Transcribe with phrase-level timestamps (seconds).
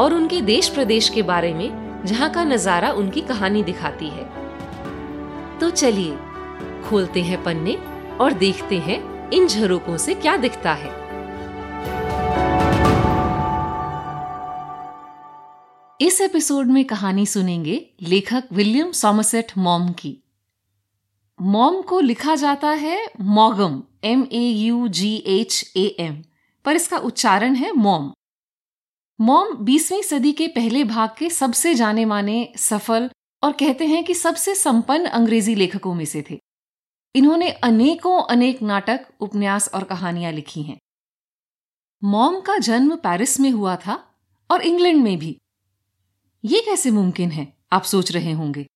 [0.00, 4.24] और उनके देश प्रदेश के बारे में, जहाँ का नज़ारा उनकी कहानी दिखाती है।
[5.58, 6.16] तो चलिए,
[6.84, 7.76] खोलते हैं पन्ने
[8.20, 8.98] और देखते हैं
[9.30, 10.98] इन झरोकों से क्या दिखता है।
[16.00, 20.16] इस एपिसोड में कहानी सुनेंगे लेखक विलियम सॉमसेट मॉम की।
[21.38, 26.16] मॉम को लिखा जाता है मॉगम M A U G H A M
[26.64, 28.10] पर इसका उच्चारण है मॉम।
[29.22, 33.10] मॉम बीसवीं सदी के पहले भाग के सबसे जाने माने सफल
[33.42, 36.40] और कहते हैं कि सबसे संपन्न अंग्रेज़ी लेखकों में से थे।
[37.14, 40.78] इन्होंने अनेकों अनेक नाटक, उपन्यास और कहानियाँ लिखी हैं।
[42.04, 44.14] मॉम का जन्म पेरिस में हुआ था
[44.50, 45.38] और इंग्लैंड में भी।
[46.44, 48.66] ये कैसे मुमकिन है, आप सोच रहे होंगे।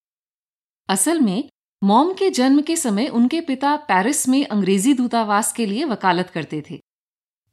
[0.89, 1.49] असल में,
[1.83, 6.63] मॉम के जन्म के समय उनके पिता पेरिस में अंग्रेज़ी दूतावास के लिए वकालत करते
[6.71, 6.79] थे।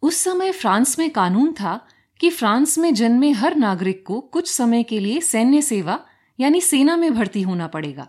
[0.02, 1.88] उस समय फ्रांस में कानून था
[2.22, 5.98] कि फ्रांस में जन्मे हर नागरिक को कुछ समय के लिए सैन्य सेवा,
[6.38, 8.06] यानी सेना में भर्ती होना पड़ेगा।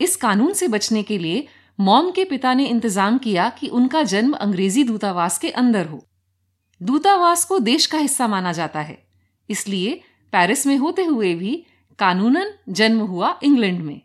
[0.00, 1.46] इस कानून से बचने के लिए
[1.78, 6.06] मॉम के पिता ने इंतज़ाम किया कि उनका जन्म अंग्रेज़ी दूतावास के अंदर हो।
[6.82, 8.98] दूतावास को देश का हिस्सा माना जाता है।
[9.50, 9.94] इसलिए
[10.32, 11.54] पेरिस में होते हुए भी
[11.98, 14.00] कानूनन जन्म हुआ इंग्लैंड में।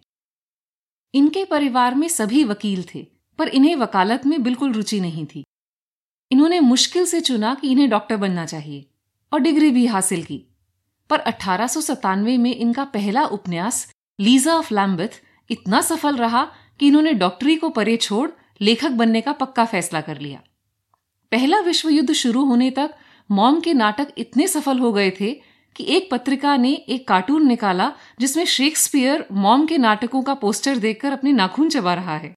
[1.13, 3.05] इनके परिवार में सभी वकील थे,
[3.39, 5.43] पर इन्हें वकालत में बिल्कुल रुचि नहीं थी।
[6.31, 8.85] इन्होंने मुश्किल से चुना कि इन्हें डॉक्टर बनना चाहिए।
[9.33, 10.45] और डिग्री भी हासिल की।
[11.09, 11.67] पर अठारह
[12.05, 15.21] में इनका पहला उपन्यास, लीजा ऑफ़ लैम्बथ,
[15.52, 18.30] इतना सफल रहा कि इन्होंने डॉक्टरी को परे छोड़
[18.61, 20.42] लेखक बनने का पक्का फैसला कर लिया।
[21.31, 22.93] पहला विश्व युद्ध शुरू होने तक
[23.31, 25.42] मॉम के नाटक इतने सफल हो गए थे
[25.76, 31.14] कि एक पत्रिका ने एक कार्टून निकाला जिसमें शेक्सपियर मॉम के नाटकों का पोस्टर देखकर
[31.14, 32.36] अपने नाखून चबा रहा है।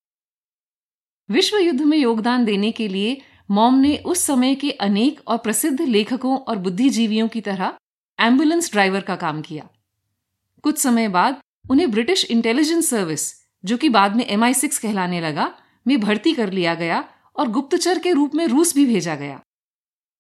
[1.31, 3.21] विश्व युद्ध में योगदान देने के लिए
[3.53, 7.75] मॉम ने उस समय के अनेक और प्रसिद्ध लेखकों और बुद्धिजीवियों की तरह
[8.21, 9.69] एंबुलेंस ड्राइवर का काम किया।
[10.63, 11.41] कुछ समय बाद
[11.71, 15.55] उन्हें ब्रिटिश इंटेलिजेंस सर्विस, जो कि बाद में एम कहलाने लगा,
[15.87, 19.41] में भर्ती कर लिया गया और गुप्तचर के रूप में रूस भी भेजा गया।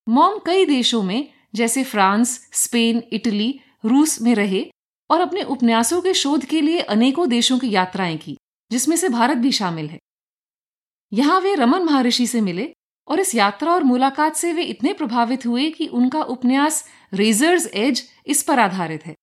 [0.09, 4.70] मॉम कई देशों में, जैसे फ्रांस, स्पेन, इटली, रूस में रहे
[5.10, 8.37] और अपने उपन्यासों के शोध के लिए अनेकों देशों की यात्राएँ की,
[8.72, 9.99] जिसमें से भारत भी शामिल है।
[11.12, 12.75] यहाँ वे रमन महर्षि से मिले
[13.12, 16.84] और इस यात्रा और मुलाकात से वे इतने प्रभावित हुए कि उनका उपन्यास
[17.14, 19.14] रेजर्स एज इस पर आधारित है।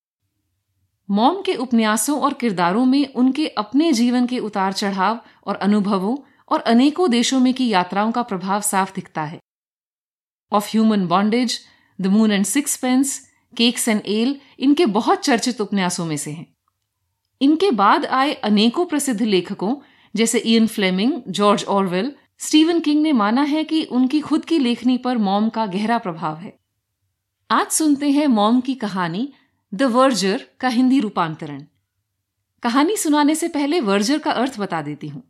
[1.10, 6.16] मॉम के उपन्यासों और किरदारों में उनके अपने जीवन के उतार चढ़ाव और अनुभवों
[6.50, 9.40] और अनेकों देशों में की यात्राओं का प्रभाव साफ़ दिखता है।
[10.52, 11.60] Of human bondage
[12.00, 12.46] the moon and
[12.78, 13.20] sixpence
[13.54, 16.48] cakes and ale इनके बहुत चर्चित उपन्यासों में से हैं।
[17.42, 19.76] इनके बाद आए अनेकों प्रसिद्ध लेखकों
[20.16, 24.98] जैसे Ian Fleming George Orwell Stephen King ने माना है कि उनकी खुद की लेखनी
[24.98, 26.60] पर मॉम का गहरा प्रभाव है।
[27.52, 29.34] आज सुनते हैं मॉम की कहानी,
[29.74, 31.66] द वर्जर का हिंदी रूपांतरण।
[32.64, 35.24] कहानी सुनाने से पहले वर्जर का अर्थ बता देती हूँ।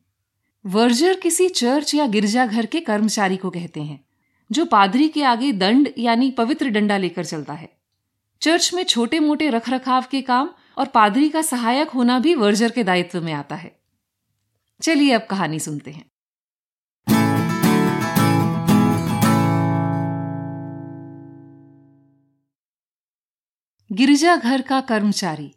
[0.66, 4.06] वर्जर किसी चर्च या गिरजाघर के कर्मचारी को कहते हैं,
[4.52, 7.78] जो पादरी के आगे दंड यानी पवित्र डंडा लेकर चलता है।
[8.42, 12.84] चर्च में छोटे मोटे रखरखाव के काम और पादरी का सहायक होना भी वर्जर के
[12.84, 13.80] दायित्व में आता है।
[14.81, 16.09] चलिए अब कहानी सुनते हैं।
[23.92, 25.52] गिरजाघर का कर्मचारी।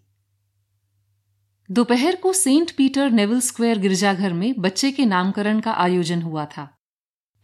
[1.70, 6.78] दोपहर को सेंट पीटर नेवल स्क्वायर गिरजाघर में बच्चे के नामकरण का आयोजन हुआ था।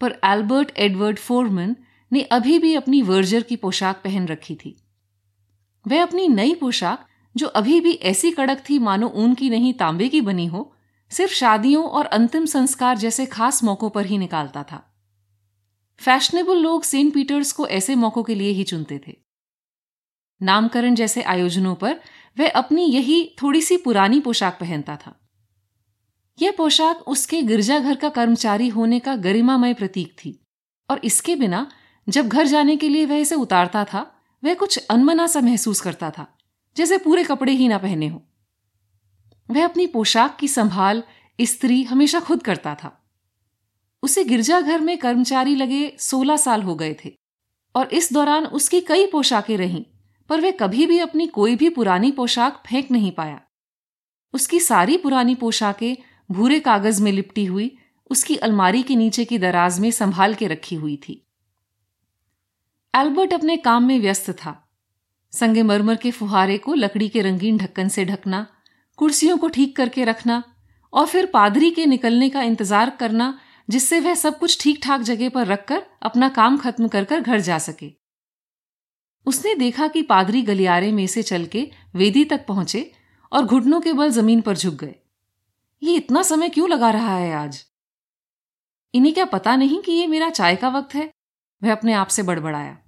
[0.00, 1.76] पर एल्बर्ट एडवर्ड फोरमन
[2.12, 4.82] ने अभी भी अपनी वर्जर की पोशाक पहन रखी थी।
[5.88, 10.08] वह अपनी नई पोशाक, जो अभी भी ऐसी कड़क थी मानो ऊन की नहीं तांबे
[10.08, 10.74] की बनी हो,
[11.10, 14.94] सिर्फ़ शादियों और अंतिम संस्कार जैसे खास मौकों पर ही निकालता था।
[15.98, 19.27] फैशनेबल लोग सेंट पीटर्स को ऐसे मौकों के लिए ही चुनते थे।
[20.42, 22.00] नामकरण जैसे आयोजनों पर
[22.38, 25.14] वह अपनी यही थोड़ी सी पुरानी पोशाक पहनता था।
[26.42, 30.40] यह पोशाक उसके गिरजाघर का कर्मचारी होने का गरिमामय प्रतीक थी
[30.90, 31.70] और इसके बिना
[32.08, 34.14] जब घर जाने के लिए वह इसे उतारता था,
[34.44, 36.38] वह कुछ अनमना सा महसूस करता था,
[36.76, 38.22] जैसे पूरे कपड़े ही ना पहने हो।
[39.50, 41.02] वह अपनी पोशाक की संभाल
[41.40, 43.04] स्त्री हमेशा खुद करता था।
[44.02, 47.12] उसे गिरजाघर में कर्मचारी लगे सोलह साल हो गए थे
[47.74, 49.84] और इस दौरान उसकी कई पोशाकें रहीं।
[50.28, 53.40] पर वह कभी भी अपनी कोई भी पुरानी पोशाक फेंक नहीं पाया।
[54.34, 55.96] उसकी सारी पुरानी पोशाकें
[56.30, 57.76] भूरे कागज़ में लिपटी हुई,
[58.10, 61.22] उसकी अलमारी के नीचे की दराज में संभाल के रखी हुई थी।
[62.94, 64.54] एल्बर्ट अपने काम में व्यस्त था।
[65.32, 68.46] संगे मरमर के फुहारे को लकड़ी के रंगीन ढक्कन से ढकना,
[68.98, 70.42] कुर्सियों को ठीक करके रखना
[70.92, 73.38] और फिर पादरी के निकलने का इंतज़ार करना,
[73.68, 77.40] जिससे वह सब कुछ ठीक ठाक जगह पर रखकर अपना काम खत्म कर कर घर
[77.40, 77.90] जा सके।
[79.26, 82.92] उसने देखा कि पादरी गलियारे में से चल के वेदी तक पहुँचे
[83.32, 84.94] और घुटनों के बल ज़मीन पर झुक गए।
[85.82, 87.66] ये इतना समय क्यों लगा रहा है आज?
[88.94, 91.12] इन्हें क्या पता नहीं कि ये मेरा चाय का वक्त है?
[91.62, 92.78] वह अपने आप से बड़बड़ाया।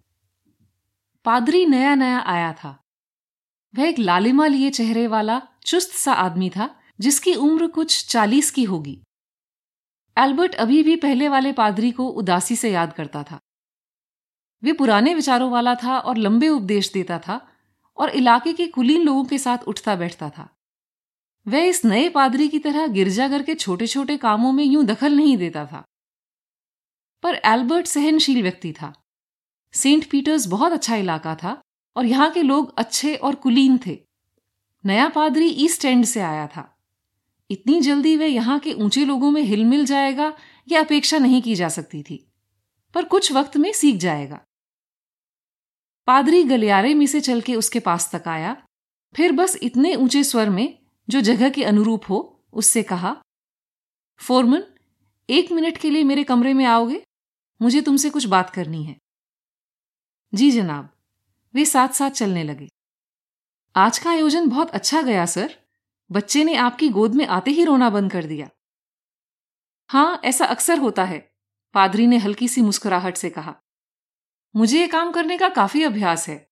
[1.25, 2.85] पादरी नया नया आया था।
[3.79, 8.65] वह एक लालिमा लिए चेहरे वाला, चुस्त सा आदमी था, जिसकी उम्र कुछ चालीस की
[8.65, 9.03] होगी।
[10.19, 13.39] एल्बर्ट अभी भी पहले वाले पादरी को उदासी से याद करता था।
[14.63, 17.49] वे पुराने विचारों वाला था और लंबे उपदेश देता था
[17.97, 20.49] और इलाके के कुलीन लोगों के साथ उठता बैठता था।
[21.49, 25.37] वह इस नए पादरी की तरह गिरजाघर के छोटे छोटे कामों में यूँ दखल नहीं
[25.37, 25.85] देता था।
[27.23, 28.93] पर एल्बर्ट सहनशील व्यक्ति था।
[29.73, 31.61] सेंट पीटर्स बहुत अच्छा इलाका था
[31.97, 33.99] और यहाँ के लोग अच्छे और कुलीन थे।
[34.85, 36.77] नया पादरी ईस्ट एंड से आया था।
[37.51, 40.33] इतनी जल्दी वह यहाँ के ऊँचे लोगों में हिल मिल जाएगा
[40.69, 42.33] यह अपेक्षा नहीं की जा सकती थी।
[42.95, 44.41] पर कुछ वक्त में सीख जाएगा।
[46.11, 48.67] पादरी गलियारे में से चल के उसके पास तक आया।
[49.17, 50.79] फिर बस इतने ऊँचे स्वर में,
[51.11, 53.23] जो जगह के अनुरूप हो, उससे कहा,
[54.17, 54.63] फोरमन,
[55.31, 57.05] एक मिनट के लिए मेरे कमरे में आओगे?
[57.63, 58.97] मुझे तुमसे कुछ बात करनी है।
[60.35, 60.93] जी जनाब।
[61.55, 62.69] वे साथ साथ चलने लगे।
[63.77, 65.59] आज का आयोजन बहुत अच्छा गया, सर।
[66.13, 68.51] बच्चे ने आपकी गोद में आते ही रोना बंद कर दिया।
[69.89, 71.33] हाँ, ऐसा अक्सर होता है,
[71.75, 73.61] पादरी ने हल्की सी मुस्कुराहट से कहा।
[74.57, 76.51] मुझे ये काम करने का काफ़ी अभ्यास है।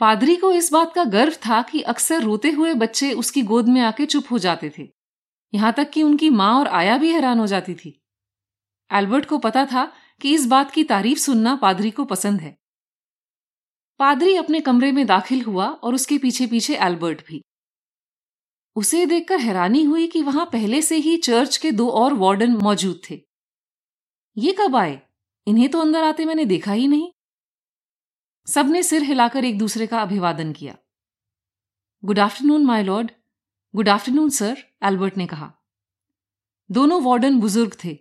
[0.00, 3.80] पादरी को इस बात का गर्व था कि अक्सर रोते हुए बच्चे उसकी गोद में
[3.80, 4.88] आके चुप हो जाते थे।
[5.54, 8.02] यहाँ तक कि उनकी माँ और आया भी हैरान हो जाती थी।
[8.92, 12.58] एल्बर्ट को पता था कि इस बात की तारीफ़ सुनना पादरी को पसंद है।
[13.98, 17.44] पादरी अपने कमरे में दाखिल हुआ और उसके पीछे पीछे एल्बर्ट भी।
[18.76, 23.00] उसे देखकर हैरानी हुई कि वहाँ पहले से ही चर्च के दो और वार्डन मौजूद
[23.10, 23.20] थे।
[24.36, 25.07] ये कब आए?
[25.48, 27.12] इन्हें तो अंदर आते मैंने देखा ही नहीं।
[28.46, 30.76] सबने सिर हिलाकर एक दूसरे का अभिवादन किया।
[32.04, 33.10] Good afternoon, my lord.
[33.74, 35.52] Good afternoon, sir, Albert ने कहा।
[36.70, 37.98] दोनों वार्डन बुज़ुर्ग थे।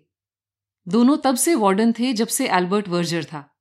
[0.88, 3.58] दोनों तब से वार्डन थे जब से एल्बर्ट वर्जर था।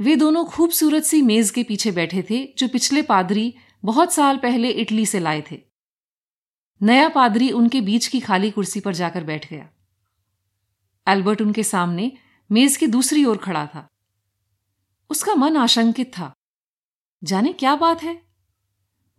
[0.00, 4.68] वे दोनों खूबसूरत सी मेज के पीछे बैठे थे, जो पिछले पादरी बहुत साल पहले
[4.68, 5.62] इटली से लाए थे।
[6.82, 9.70] नया पादरी उनके बीच की खाली कुर्सी पर जाकर बैठ गया।
[11.08, 12.12] एल्बर्ट उनके सामने
[12.52, 13.88] मेज की दूसरी ओर खड़ा था।
[15.10, 16.34] उसका मन आशंकित था।
[17.24, 18.22] जाने क्या बात है?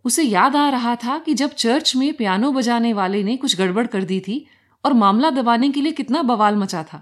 [0.05, 3.87] उसे याद आ रहा था कि जब चर्च में पियानो बजाने वाले ने कुछ गड़बड़
[3.87, 4.47] कर दी थी
[4.85, 7.01] और मामला दबाने के लिए कितना बवाल मचा था।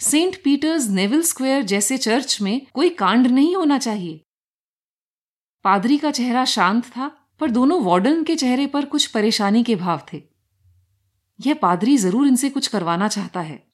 [0.00, 4.24] सेंट पीटर्स नेविल स्क्वायर जैसे चर्च में कोई कांड नहीं होना चाहिए।
[5.64, 10.02] पादरी का चेहरा शांत था, पर दोनों वार्डन के चेहरे पर कुछ परेशानी के भाव
[10.12, 10.22] थे।
[11.40, 13.67] यह पादरी ज़रूर इनसे कुछ करवाना चाहता है।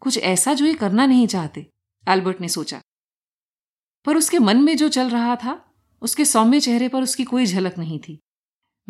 [0.00, 1.70] कुछ ऐसा जो ये करना नहीं चाहते
[2.08, 2.80] एल्बर्ट ने सोचा।
[4.04, 7.78] पर उसके मन में जो चल रहा था, उसके सौम्य चेहरे पर उसकी कोई झलक
[7.78, 8.20] नहीं थी।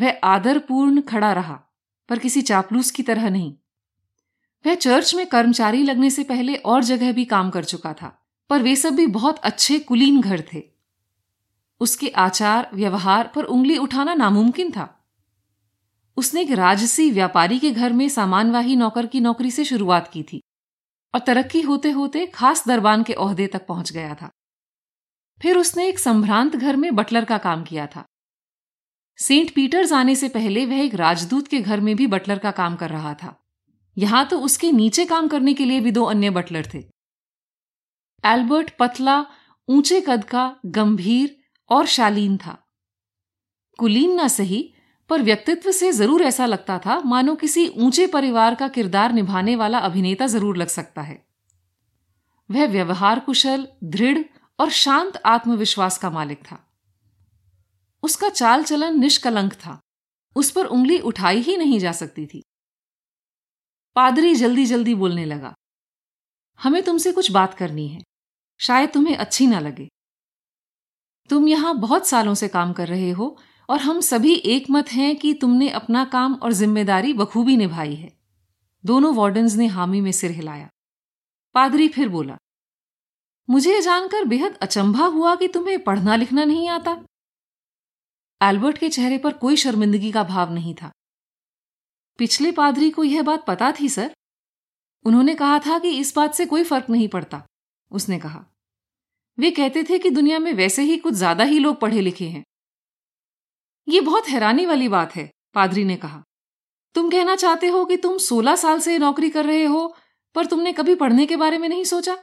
[0.01, 1.61] वह आदरपूर्ण खड़ा रहा,
[2.09, 3.55] पर किसी चापलूस की तरह नहीं।
[4.67, 8.63] वह चर्च में कर्मचारी लगने से पहले और जगह भी काम कर चुका था, पर
[8.63, 10.63] वे सब भी बहुत अच्छे, कुलीन घर थे।
[11.81, 15.09] उसके आचार, व्यवहार पर उंगली उठाना नामुमकिन था।
[16.17, 20.43] उसने एक राजसी व्यापारी के घर में सामानवाही नौकर की नौकरी से शुरुआत की थी।
[21.15, 24.31] और तरक्की होते होते खास दरबान के ओहदे तक पहुँच गया था।
[25.41, 28.05] फिर उसने एक संभ्रांत घर में बटलर का काम किया था।
[29.19, 32.77] सेंट पीटर्स आने से पहले वह एक राजदूत के घर में भी बटलर का काम
[32.77, 33.35] कर रहा था।
[33.97, 36.79] यहाँ तो उसके नीचे काम करने के लिए भी दो अन्य बटलर थे।
[38.25, 39.27] एल्बर्ट पतला,
[39.69, 41.37] ऊँचे कद का, गंभीर
[41.71, 42.63] और शालीन था।
[43.79, 44.73] कुलीन ना सही
[45.11, 49.79] पर व्यक्तित्व से ज़रूर ऐसा लगता था, मानो किसी ऊँचे परिवार का किरदार निभाने वाला
[49.81, 51.25] अभिनेता ज़रूर लग सकता है।
[52.51, 54.23] वह व्यवहार कुशल, दृढ़
[54.59, 56.59] और शांत आत्मविश्वास का मालिक था।
[58.03, 59.79] उसका चाल चलन निष्कलंक था।
[60.37, 62.43] उस पर उंगली उठाई ही नहीं जा सकती थी।
[63.97, 65.55] पादरी जल्दी जल्दी बोलने लगा,
[66.61, 68.03] हमें तुमसे कुछ बात करनी है।
[68.61, 69.89] शायद तुम्हें अच्छी ना लगे।
[71.31, 73.37] तुम यहाँ बहुत सालों से काम कर रहे हो
[73.69, 78.13] और हम सभी एक मत हैं कि तुमने अपना काम और ज़िम्मेदारी बखूबी निभाई है।
[78.85, 80.69] दोनों वार्डन्स ने हामी में सिर हिलाया।
[81.55, 82.37] पादरी फिर बोला,
[83.49, 86.97] मुझे जानकर बेहद अचंभा हुआ कि तुम्हें पढ़ना लिखना नहीं आता।
[88.41, 90.91] एल्बर्ट के चेहरे पर कोई शर्मिंदगी का भाव नहीं था।
[92.19, 94.15] पिछले पादरी को यह बात पता थी, सर।
[95.05, 97.43] उन्होंने कहा था कि इस बात से कोई फ़र्क नहीं पड़ता।
[97.91, 98.45] उसने कहा,
[99.39, 102.45] वे कहते थे कि दुनिया में वैसे ही कुछ ज़्यादा ही लोग पढ़े लिखे हैं।
[103.89, 106.25] ये बहुत हैरानी वाली बात है, पादरी ने कहा।
[106.95, 109.97] तुम कहना चाहते हो कि तुम 16 साल से नौकरी कर रहे हो,
[110.35, 112.19] पर तुमने कभी पढ़ने के बारे में नहीं सोचा?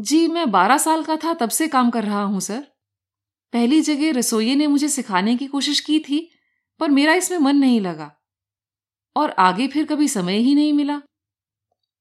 [0.00, 2.66] जी, मैं 12 साल का था, तब से काम कर रहा हूँ, सर।
[3.52, 6.30] पहली जगह रसोइये ने मुझे सिखाने की कोशिश की थी,
[6.80, 8.16] पर मेरा इसमें मन नहीं लगा।
[9.16, 11.02] और आगे फिर कभी समय ही नहीं मिला।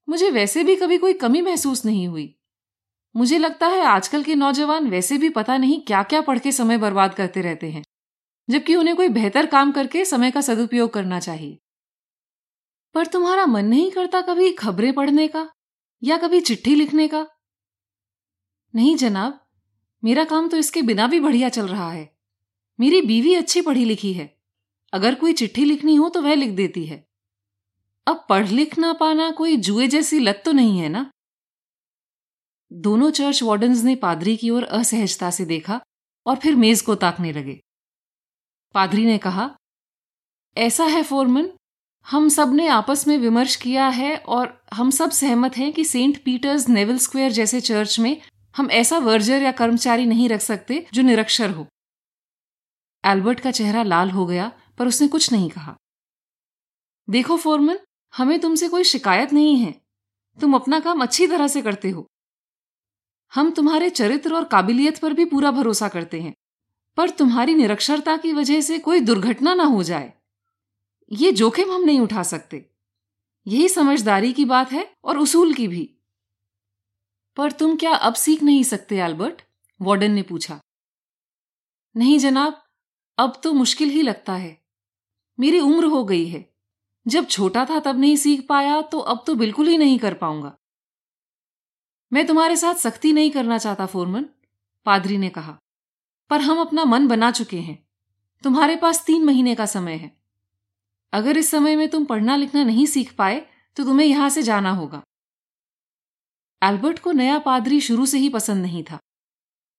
[0.09, 2.38] मुझे वैसे भी कभी कोई कमी महसूस नहीं हुई।
[3.15, 6.77] मुझे लगता है आजकल के नौजवान वैसे भी पता नहीं क्या क्या पढ़ के समय
[6.77, 7.83] बर्बाद करते रहते हैं,
[8.49, 11.57] जबकि उन्हें कोई बेहतर काम करके समय का सदुपयोग करना चाहिए।
[12.95, 15.49] पर तुम्हारा मन नहीं करता कभी खबरें पढ़ने का
[16.03, 17.25] या कभी चिट्ठी लिखने का?
[18.73, 19.39] नहीं जनाब,
[20.03, 22.09] मेरा काम तो इसके बिना भी बढ़िया चल रहा है।
[22.79, 24.33] मेरी बीवी अच्छी पढ़ी लिखी है।
[24.93, 27.07] अगर कोई चिट्ठी लिखनी हो तो वह लिख देती है।
[28.07, 31.09] अब पढ़ लिख ना पाना कोई जुए जैसी लत तो नहीं है ना?
[32.71, 35.81] दोनों चर्च वार्डन्स ने पादरी की ओर असहजता से देखा
[36.25, 37.61] और फिर मेज को ताकने लगे।
[38.73, 39.55] पादरी ने कहा,
[40.57, 41.49] ऐसा है फोरमन,
[42.07, 46.69] हम सबने आपस में विमर्श किया है और हम सब सहमत हैं कि सेंट पीटर्स
[46.69, 48.21] नेवल स्क्वायर जैसे चर्च में
[48.57, 51.67] हम ऐसा वर्जर या कर्मचारी नहीं रख सकते जो निरक्षर हो।
[53.05, 55.75] एल्बर्ट का चेहरा लाल हो गया, पर उसने कुछ नहीं कहा।
[57.09, 57.79] देखो फोरमन,
[58.15, 59.81] हमें तुमसे कोई शिकायत नहीं है।
[60.41, 62.07] तुम अपना काम अच्छी तरह से करते हो।
[63.33, 66.33] हम तुम्हारे चरित्र और काबिलियत पर भी पूरा भरोसा करते हैं,
[66.97, 70.13] पर तुम्हारी निरक्षरता की वजह से कोई दुर्घटना ना हो जाए।
[71.11, 72.65] ये जोखिम हम नहीं उठा सकते।
[73.47, 75.89] यही समझदारी की बात है और उसूल की भी।
[77.37, 79.41] पर तुम क्या अब सीख नहीं सकते एल्बर्ट
[79.81, 80.59] वार्डन ने पूछा।
[81.95, 82.61] नहीं जनाब,
[83.17, 84.57] अब तो मुश्किल ही लगता है।
[85.39, 86.45] मेरी उम्र हो गई है।
[87.05, 90.55] जब छोटा था तब नहीं सीख पाया तो अब तो बिल्कुल ही नहीं कर पाऊँगा।
[92.13, 94.25] मैं तुम्हारे साथ सख्ती नहीं करना चाहता, फोरमन,
[94.85, 95.57] पादरी ने कहा।
[96.29, 97.87] पर हम अपना मन बना चुके हैं।
[98.43, 100.17] तुम्हारे पास तीन महीने का समय है।
[101.13, 103.39] अगर इस समय में तुम पढ़ना लिखना नहीं सीख पाए
[103.75, 105.01] तो तुम्हें यहाँ से जाना होगा।
[106.63, 108.99] एल्बर्ट को नया पादरी शुरू से ही पसंद नहीं था।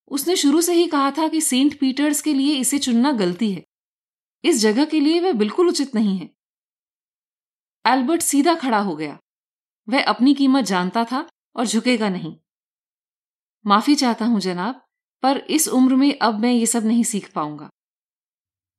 [0.08, 3.64] उसने शुरू से ही कहा था कि सेंट पीटर्स के लिए इसे चुनना गलती है।
[4.44, 6.30] इस जगह के लिए वह बिल्कुल उचित नहीं है।
[7.86, 9.18] एल्बर्ट सीधा खड़ा हो गया।
[9.88, 12.36] वह अपनी कीमत जानता था और झुकेगा नहीं।
[13.64, 14.80] माफ़ी चाहता हूँ जनाब,
[15.22, 17.68] पर इस उम्र में अब मैं ये सब नहीं सीख पाऊँगा।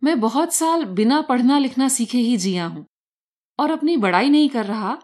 [0.01, 2.85] मैं बहुत साल बिना पढ़ना लिखना सीखे ही जिया हूँ,
[3.59, 4.97] और अपनी बड़ाई नहीं कर रहा।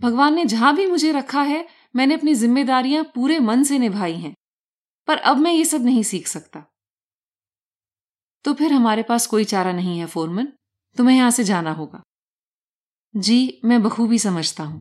[0.00, 4.34] भगवान ने जहाँ भी मुझे रखा है, मैंने अपनी जिम्मेदारियाँ पूरे मन से निभाई हैं,
[5.08, 6.64] पर अब मैं ये सब नहीं सीख सकता।
[8.44, 10.52] तो फिर हमारे पास कोई चारा नहीं है, फोरमन।
[10.96, 12.02] तुम्हें यहाँ से जाना होगा।
[13.14, 14.80] जी, मैं बखूबी समझता हूँ।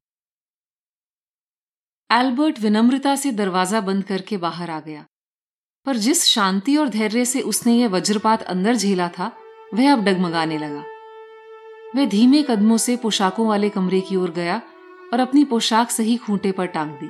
[2.11, 5.05] एल्बर्ट विनम्रता से दरवाज़ा बंद करके बाहर आ गया।
[5.85, 9.31] पर जिस शांति और धैर्य से उसने यह वज्रपात अंदर झेला था,
[9.73, 10.83] वह अब डगमगाने लगा।
[11.95, 14.61] वह धीमे कदमों से पोशाकों वाले कमरे की ओर गया
[15.13, 17.09] और अपनी पोशाक सही खूंटे पर टांग दी।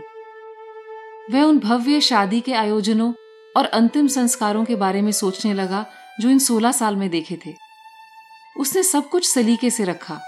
[1.34, 3.13] वह उन भव्य शादी के आयोजनों
[3.58, 5.86] और अंतिम संस्कारों के बारे में सोचने लगा,
[6.20, 7.55] जो इन सोलह साल में देखे थे।
[8.58, 10.20] उसने सब कुछ सलीके से रखा,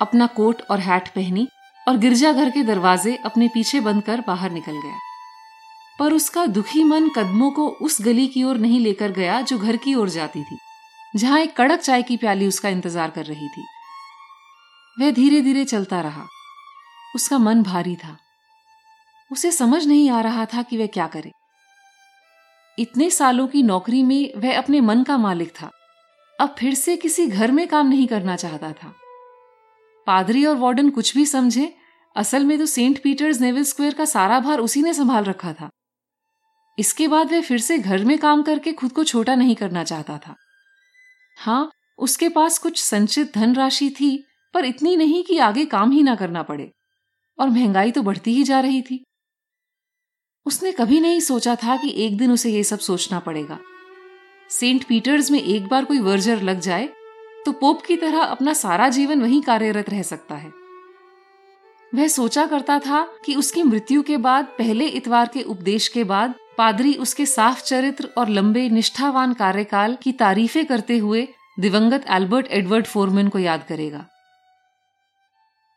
[0.00, 1.48] अपना कोट और हैट पहनी
[1.86, 4.98] और गिरजाघर के दरवाजे अपने पीछे बंद कर बाहर निकल गया।
[5.98, 9.76] पर उसका दुखी मन कदमों को उस गली की ओर नहीं लेकर गया जो घर
[9.76, 10.58] की ओर जाती थी,
[11.16, 13.64] जहाँ एक कड़क चाय की प्याली उसका इंतज़ार कर रही थी।
[14.98, 16.26] वह धीरे धीरे चलता रहा।
[17.16, 18.16] उसका मन भारी था।
[19.30, 21.32] उसे समझ नहीं आ रहा था कि वह क्या करे।
[22.78, 25.70] इतने सालों की नौकरी में वह अपने मन का मालिक था।
[26.40, 28.92] अब फिर से किसी घर में काम नहीं करना चाहता था।
[30.06, 31.74] पादरी और वार्डन कुछ भी समझे,
[32.16, 35.70] असल में तो सेंट पीटर्स नेवल स्क्वायर का सारा भार उसी ने संभाल रखा था।
[36.78, 40.18] इसके बाद वह फिर से घर में काम करके खुद को छोटा नहीं करना चाहता
[40.18, 40.34] था।
[41.38, 46.14] हाँ उसके पास कुछ संचित धनराशि थी, पर इतनी नहीं कि आगे काम ही ना
[46.14, 46.70] करना पड़े,
[47.38, 49.04] और महँगाई तो बढ़ती ही जा रही थी।
[50.46, 53.58] उसने कभी नहीं सोचा था कि एक दिन उसे यह सब सोचना पड़ेगा।
[54.50, 56.88] सेंट पीटर्स में एक बार कोई वर्जर लग जाए
[57.46, 60.52] तो पोप की तरह अपना सारा जीवन वहीं कार्यरत रह सकता है।
[61.92, 66.34] वह सोचा करता था कि उसकी मृत्यु के बाद, पहले इतवार के उपदेश के बाद,
[66.58, 71.26] पादरी उसके साफ़ चरित्र और लंबे, निष्ठावान कार्यकाल की तारीफें करते हुए
[71.60, 74.06] दिवंगत एल्बर्ट एडवर्ड फोरमैन को याद करेगा।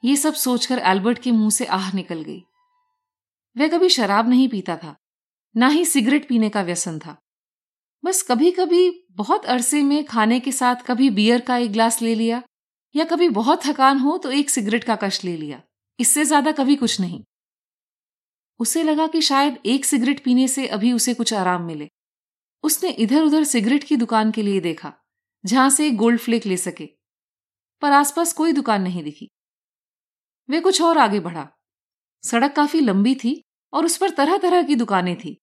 [0.03, 2.43] ये सब सोचकर एल्बर्ट के मुँह से आह निकल गई।
[3.55, 4.95] वह कभी शराब नहीं पीता था,
[5.55, 7.17] ना ही सिगरेट पीने का व्यसन था।
[8.03, 12.13] बस कभी कभी बहुत अरसे में खाने के साथ कभी बियर का एक ग्लास ले
[12.15, 12.41] लिया,
[12.95, 15.61] या कभी बहुत थकान हो तो एक सिगरेट का कश ले लिया।
[15.99, 17.23] इससे ज़्यादा कभी कुछ नहीं।
[18.59, 21.89] उसे लगा कि शायद एक सिगरेट पीने से अभी उसे कुछ आराम मिले।
[22.63, 24.93] उसने इधर उधर सिगरेट की दुकान के लिए देखा,
[25.43, 26.85] जहाँ से गोल्ड फ्लेक ले सके।
[27.81, 29.29] पर आसपास कोई दुकान नहीं दिखी।
[30.49, 31.47] वे कुछ और आगे बढ़ा।
[32.23, 33.41] सड़क काफ़ी लंबी थी
[33.73, 35.37] और उस पर तरह तरह की दुकानें थी।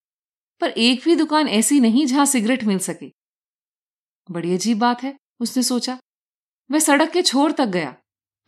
[0.60, 3.12] पर एक भी दुकान ऐसी नहीं जहाँ सिगरेट मिल सके।
[4.28, 5.98] बड़ी अजीब बात है, उसने सोचा।
[6.70, 7.94] वह सड़क के छोर तक गया,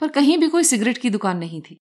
[0.00, 1.78] पर कहीं भी कोई सिगरेट की दुकान नहीं थी।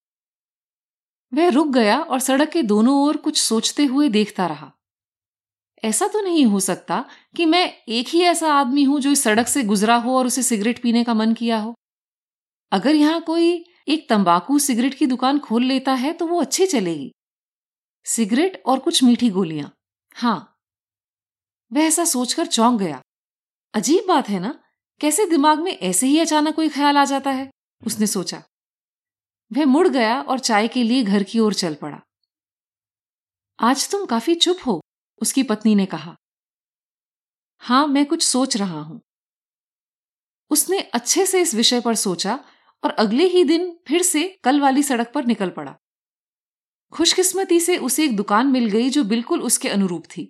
[1.31, 4.71] वह रुक गया और सड़क के दोनों ओर कुछ सोचते हुए देखता रहा।
[5.83, 7.03] ऐसा तो नहीं हो सकता
[7.35, 10.43] कि मैं एक ही ऐसा आदमी हूँ जो इस सड़क से गुजरा हो और उसे
[10.43, 11.73] सिगरेट पीने का मन किया हो।
[12.71, 13.51] अगर यहाँ कोई
[13.87, 17.11] एक तंबाकू सिगरेट की दुकान खोल लेता है तो वो अच्छी चलेगी।
[18.05, 19.71] सिगरेट और कुछ मीठी गोलियाँ।
[20.17, 20.59] हाँ,
[21.73, 23.01] वह ऐसा सोचकर चौंक गया।
[23.73, 24.63] अजीब बात है ना,
[24.99, 27.51] कैसे दिमाग में ऐसे ही अचानक कोई ख्याल आ जाता है?
[27.85, 28.43] उसने सोचा।
[29.53, 32.01] वह मुड़ गया और चाय के लिए घर की ओर चल पड़ा।
[33.59, 34.81] आज तुम काफ़ी चुप हो,
[35.21, 36.15] उसकी पत्नी ने कहा।
[37.59, 39.01] हाँ, मैं कुछ सोच रहा हूँ।
[40.49, 42.45] उसने अच्छे से इस विषय पर सोचा
[42.83, 45.77] और अगले ही दिन फिर से कल वाली सड़क पर निकल पड़ा।
[46.91, 50.29] खुशकिस्मती से उसे एक दुकान मिल गई जो बिल्कुल उसके अनुरूप थी।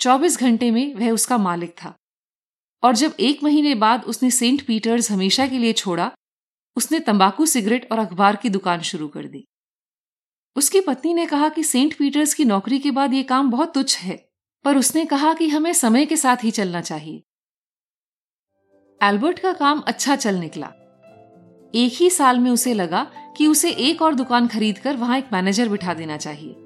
[0.00, 1.94] 24 घंटे में वह उसका मालिक था।
[2.82, 6.12] और जब एक महीने बाद उसने सेंट पीटर्स हमेशा के लिए छोड़ा,
[6.76, 9.46] उसने तंबाकू, सिगरेट और अखबार की दुकान शुरू कर दी।
[10.56, 13.98] उसकी पत्नी ने कहा कि सेंट पीटर्स की नौकरी के बाद यह काम बहुत तुच्छ
[13.98, 14.28] है,
[14.64, 17.22] पर उसने कहा कि हमें समय के साथ ही चलना चाहिए।
[19.02, 20.66] एल्बर्ट का काम अच्छा चल निकला।
[21.74, 25.68] एक ही साल में उसे लगा कि उसे एक और दुकान खरीदकर वहाँ एक मैनेजर
[25.68, 26.56] बिठा देना चाहिए।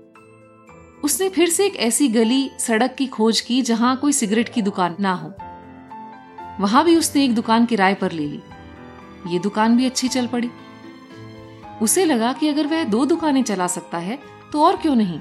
[1.04, 4.96] उसने फिर से एक ऐसी गली, सड़क की खोज की जहाँ कोई सिगरेट की दुकान
[5.00, 5.32] ना हो।
[6.60, 8.40] वहाँ भी उसने एक दुकान किराए पर ले ली।
[9.26, 10.50] ये दुकान भी अच्छी चल पड़ी।
[11.82, 14.18] उसे लगा कि अगर वह दो दुकानें चला सकता है
[14.52, 15.20] तो और क्यों नहीं?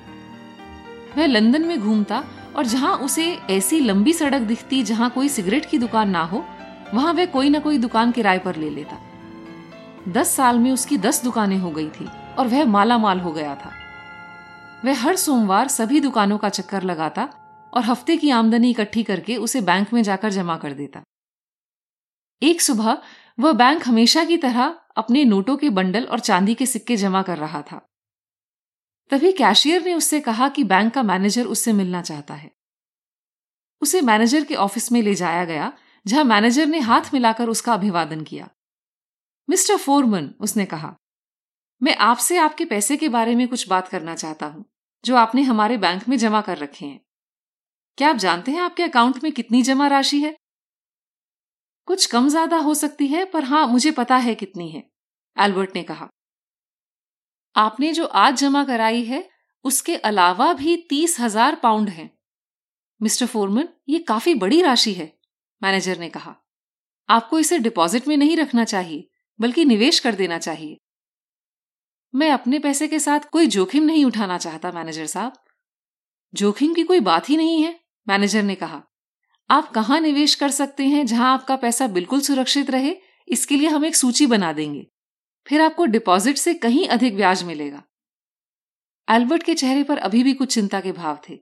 [1.17, 2.23] वह लंदन में घूमता
[2.55, 6.45] और जहाँ उसे ऐसी लंबी सड़क दिखती जहाँ कोई सिगरेट की दुकान ना हो,
[6.93, 9.09] वहाँ वह कोई ना कोई दुकान किराए पर ले लेता।
[10.07, 12.05] दस साल में उसकी दस दुकानें हो गई थी
[12.39, 13.71] और वह माला माल हो गया था।
[14.85, 17.23] वह हर सोमवार सभी दुकानों का चक्कर लगाता
[17.73, 21.03] और हफ़्ते की आमदनी इकट्ठी करके उसे बैंक में जाकर जमा कर देता।
[22.43, 22.97] एक सुबह
[23.39, 27.37] वह बैंक हमेशा की तरह अपने नोटों के बंडल और चांदी के सिक्के जमा कर
[27.37, 27.89] रहा था।
[29.09, 32.51] तभी कैशियर ने उससे कहा कि बैंक का मैनेजर उससे मिलना चाहता है।
[33.81, 35.73] उसे मैनेजर के ऑफ़िस में ले जाया गया,
[36.07, 38.49] जहाँ मैनेजर ने हाथ मिलाकर उसका अभिवादन किया।
[39.49, 40.95] मिस्टर फोरमन, उसने कहा,
[41.81, 44.65] मैं आपसे आपके पैसे के बारे में कुछ बात करना चाहता हूँ,
[45.03, 46.99] जो आपने हमारे बैंक में जमा कर रखे हैं।
[47.97, 50.35] क्या आप जानते हैं आपके अकाउंट में कितनी जमा राशि है?
[51.87, 54.83] कुछ कम ज़्यादा हो सकती है, पर हाँ, मुझे पता है कितनी है,
[55.37, 56.09] एल्बर्ट ने कहा।
[57.55, 59.29] आपने जो आज जमा कराई है,
[59.65, 62.09] उसके अलावा भी तीस हज़ार पाउंड है।
[63.01, 65.11] मिस्टर फोरमन, ये काफ़ी बड़ी राशि है,
[65.61, 66.35] मैनेजर ने कहा।
[67.09, 70.77] आपको इसे डिपॉजिट में नहीं रखना चाहिए बल्कि निवेश कर देना चाहिए।
[72.13, 75.33] मैं अपने पैसे के साथ कोई जोखिम नहीं उठाना चाहता, मैनेजर साहब।
[76.33, 78.81] जोखिम की कोई बात ही नहीं है, मैनेजर ने कहा।
[79.49, 82.95] आप कहाँ निवेश कर सकते हैं जहाँ आपका पैसा बिल्कुल सुरक्षित रहे,
[83.27, 84.85] इसके लिए हम एक सूची बना देंगे।
[85.47, 87.83] फिर आपको डिपॉजिट से कहीं अधिक ब्याज मिलेगा।
[89.07, 91.39] एल्बर्ट के चेहरे पर अभी भी कुछ चिंता के भाव थे।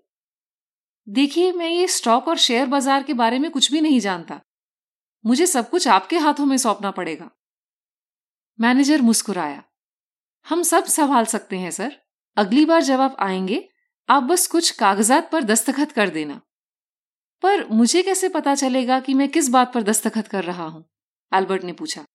[1.08, 4.40] देखिए, मैं ये स्टॉक और शेयर बाज़ार के बारे में कुछ भी नहीं जानता।
[5.26, 7.30] मुझे सब कुछ आपके हाथों में सौंपना पड़ेगा।
[8.60, 9.64] मैनेजर मुस्कुराया।
[10.50, 12.02] हम सब संभाल सकते हैं, सर।
[12.38, 13.70] अगली बार जब आप आएँगे,
[14.10, 16.42] आप बस कुछ कागजात पर दस्तखत कर देना।
[17.42, 20.90] पर मुझे कैसे पता चलेगा कि मैं किस बात पर दस्तखत कर रहा हूँ?
[21.34, 22.06] एल्बर्ट ने पूछा।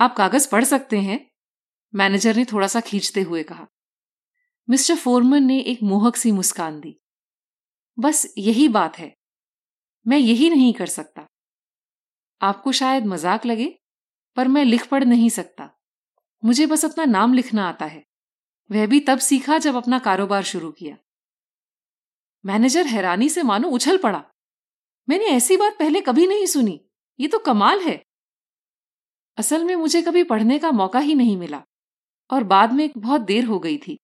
[0.00, 1.30] आप कागज़ पढ़ सकते हैं,
[1.94, 3.66] मैनेजर ने थोड़ा सा खींचते हुए कहा।
[4.70, 7.00] मिस्टर फोरमन ने एक मोहक सी मुस्कान दी।
[7.98, 9.16] बस यही बात है।
[10.06, 11.28] मैं यही नहीं कर सकता।
[12.42, 13.79] आपको शायद मज़ाक लगे
[14.36, 15.70] पर मैं लिख पढ़ नहीं सकता।
[16.44, 18.06] मुझे बस अपना नाम लिखना आता है।
[18.70, 20.96] वह भी तब सीखा जब अपना कारोबार शुरू किया।
[22.44, 24.24] मैनेजर हैरानी से मानो उछल पड़ा।
[25.08, 26.84] मैंने ऐसी बात पहले कभी नहीं सुनी।
[27.20, 28.04] ये तो कमाल है।
[29.36, 31.62] असल में मुझे कभी पढ़ने का मौका ही नहीं मिला।
[32.30, 33.98] और बाद में बहुत देर हो गई थी।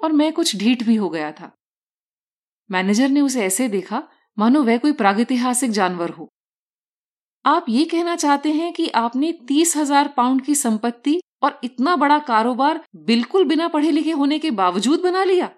[0.00, 1.56] और मैं कुछ ढीठ भी हो गया था।
[2.70, 6.32] मैनेजर ने उसे ऐसे देखा मानो वह कोई प्रागैतिहासिक जानवर हो।
[7.44, 12.18] आप ये कहना चाहते हैं कि आपने तीस हज़ार पाउंड की संपत्ति और इतना बड़ा
[12.18, 15.50] कारोबार बिल्कुल बिना पढ़े लिखे होने के बावजूद बना लिया?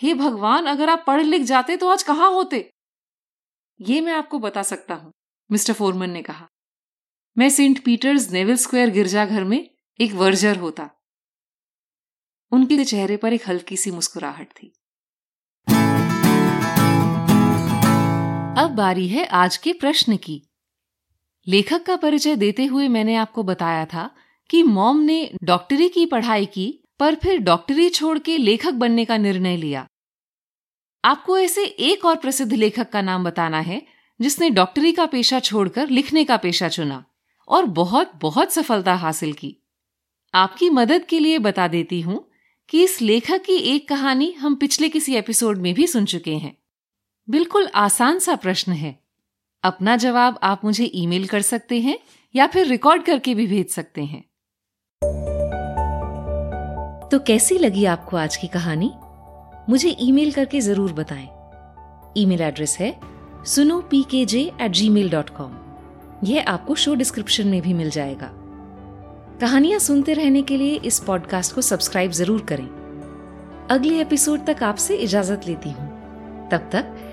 [0.00, 2.70] हे भगवान, अगर आप पढ़ लिख जाते तो आज कहाँ होते?
[3.80, 5.12] ये मैं आपको बता सकता हूँ,
[5.50, 6.46] मिस्टर फोरमन ने कहा।
[7.36, 9.68] मैं सेंट पीटर्स नेवल स्क्वायर गिरजाघर में
[10.00, 10.88] एक वर्जर होता।
[12.52, 14.72] उनके चेहरे पर एक हल्की सी मुस्कुराहट थी।
[18.58, 20.42] अब बारी है आज के प्रश्न की।
[21.46, 24.10] लेखक का परिचय देते हुए मैंने आपको बताया था
[24.50, 29.16] कि मॉम ने डॉक्टरी की पढ़ाई की, पर फिर डॉक्टरी छोड़ के लेखक बनने का
[29.16, 29.86] निर्णय लिया।
[31.04, 33.82] आपको ऐसे एक और प्रसिद्ध लेखक का नाम बताना है,
[34.20, 37.04] जिसने डॉक्टरी का पेशा छोड़कर लिखने का पेशा चुना
[37.48, 39.56] और बहुत बहुत सफलता हासिल की।
[40.34, 42.30] आपकी मदद के लिए बता देती हूँ
[42.68, 46.58] कि इस लेखक की एक कहानी हम पिछले किसी एपिसोड में भी सुन चुके हैं।
[47.30, 49.01] बिल्कुल आसान सा प्रश्न है।
[49.64, 51.98] अपना जवाब आप मुझे ईमेल कर सकते हैं
[52.34, 54.20] या फिर रिकॉर्ड करके भी भेज सकते हैं।
[57.08, 58.90] तो कैसी लगी आपको आज की कहानी?
[59.68, 61.28] मुझे ईमेल करके ज़रूर बताएँ।
[62.16, 62.94] ईमेल एड्रेस है
[63.46, 65.56] सुनो P K J at Gmail dot com
[66.24, 68.30] यह आपको शो डिस्क्रिप्शन में भी मिल जाएगा।
[69.40, 72.66] कहानियाँ सुनते रहने के लिए इस पॉडकास्ट को सब्सक्राइब ज़रूर करें।
[73.70, 75.88] अगले एपिसोड तक आपसे इजाज़त लेती हूँ।
[76.50, 77.01] तब तक